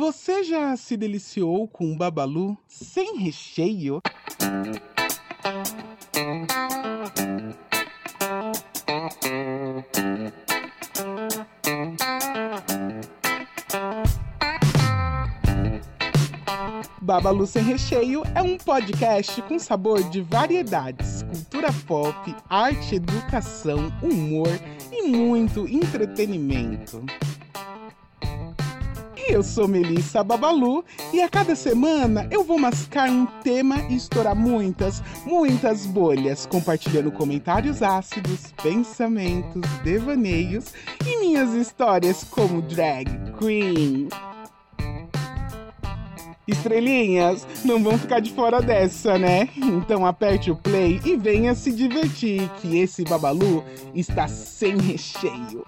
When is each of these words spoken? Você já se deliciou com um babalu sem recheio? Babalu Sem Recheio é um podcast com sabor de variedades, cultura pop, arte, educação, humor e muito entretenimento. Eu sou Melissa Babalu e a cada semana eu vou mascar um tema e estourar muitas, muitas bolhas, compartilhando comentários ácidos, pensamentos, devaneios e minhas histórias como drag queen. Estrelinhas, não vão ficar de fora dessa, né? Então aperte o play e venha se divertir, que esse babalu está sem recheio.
Você 0.00 0.42
já 0.42 0.74
se 0.78 0.96
deliciou 0.96 1.68
com 1.68 1.84
um 1.84 1.94
babalu 1.94 2.56
sem 2.66 3.18
recheio? 3.18 4.00
Babalu 17.02 17.46
Sem 17.46 17.62
Recheio 17.62 18.22
é 18.34 18.40
um 18.40 18.56
podcast 18.56 19.42
com 19.42 19.58
sabor 19.58 20.02
de 20.08 20.22
variedades, 20.22 21.22
cultura 21.24 21.68
pop, 21.86 22.34
arte, 22.48 22.94
educação, 22.94 23.92
humor 24.02 24.48
e 24.90 25.02
muito 25.02 25.68
entretenimento. 25.68 27.04
Eu 29.30 29.44
sou 29.44 29.68
Melissa 29.68 30.24
Babalu 30.24 30.84
e 31.12 31.22
a 31.22 31.28
cada 31.28 31.54
semana 31.54 32.26
eu 32.32 32.42
vou 32.42 32.58
mascar 32.58 33.08
um 33.08 33.26
tema 33.44 33.76
e 33.88 33.94
estourar 33.94 34.34
muitas, 34.34 35.00
muitas 35.24 35.86
bolhas, 35.86 36.46
compartilhando 36.46 37.12
comentários 37.12 37.80
ácidos, 37.80 38.52
pensamentos, 38.60 39.62
devaneios 39.84 40.74
e 41.06 41.20
minhas 41.20 41.54
histórias 41.54 42.24
como 42.24 42.60
drag 42.60 43.08
queen. 43.38 44.08
Estrelinhas, 46.48 47.46
não 47.64 47.80
vão 47.80 47.96
ficar 47.96 48.18
de 48.18 48.32
fora 48.32 48.60
dessa, 48.60 49.16
né? 49.16 49.48
Então 49.56 50.04
aperte 50.04 50.50
o 50.50 50.56
play 50.56 51.00
e 51.04 51.16
venha 51.16 51.54
se 51.54 51.70
divertir, 51.70 52.50
que 52.60 52.78
esse 52.78 53.04
babalu 53.04 53.62
está 53.94 54.26
sem 54.26 54.76
recheio. 54.76 55.64